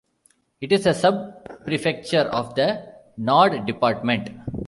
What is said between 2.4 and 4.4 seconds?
the Nord department.